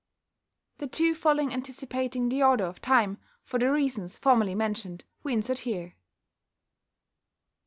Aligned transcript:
The 0.79 0.87
two 0.87 1.13
following 1.13 1.53
anticipating 1.53 2.27
the 2.27 2.41
order 2.41 2.63
of 2.65 2.81
time, 2.81 3.19
for 3.43 3.59
the 3.59 3.71
reasons 3.71 4.17
formerly 4.17 4.55
mentioned, 4.55 5.03
we 5.21 5.31
insert 5.31 5.59
here. 5.59 5.93